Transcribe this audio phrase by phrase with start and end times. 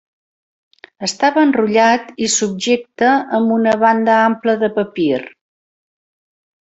[1.07, 3.11] Estava enrotllat i subjecte
[3.41, 5.21] amb una banda ampla de papir.